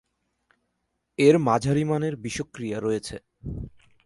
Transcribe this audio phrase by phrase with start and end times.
[1.19, 3.15] এর মাঝারি মানের বিষক্রিয়া রয়েছে।